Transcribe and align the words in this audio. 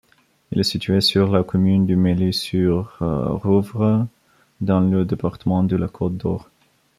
Il 0.51 0.59
est 0.59 0.63
situé 0.63 0.99
sur 0.99 1.31
la 1.31 1.43
commune 1.43 1.85
de 1.85 1.93
Meilly-sur-Rouvres 1.93 4.07
dans 4.59 4.79
le 4.79 5.05
département 5.05 5.63
de 5.63 5.75
la 5.75 5.87
Côte-d'Or. 5.89 6.49